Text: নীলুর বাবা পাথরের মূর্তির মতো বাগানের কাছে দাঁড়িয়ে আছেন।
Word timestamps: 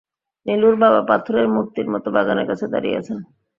নীলুর 0.45 0.75
বাবা 0.83 1.01
পাথরের 1.09 1.47
মূর্তির 1.53 1.87
মতো 1.93 2.07
বাগানের 2.15 2.49
কাছে 2.49 2.65
দাঁড়িয়ে 2.73 2.99
আছেন। 2.99 3.17